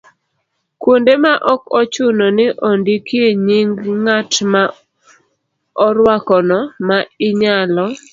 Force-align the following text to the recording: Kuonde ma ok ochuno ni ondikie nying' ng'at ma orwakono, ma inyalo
Kuonde 0.81 1.13
ma 1.23 1.33
ok 1.53 1.61
ochuno 1.79 2.25
ni 2.37 2.45
ondikie 2.67 3.27
nying' 3.45 3.75
ng'at 4.03 4.33
ma 4.53 4.63
orwakono, 5.85 6.59
ma 6.87 6.97
inyalo 7.27 7.85